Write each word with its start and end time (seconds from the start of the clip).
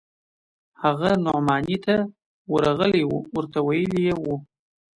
هغه 0.83 1.09
نعماني 1.25 1.77
ته 1.85 1.97
ورغلى 2.51 3.01
و 3.07 3.11
ورته 3.35 3.59
ويلي 3.67 3.99
يې 4.07 4.15
و. 4.21 4.23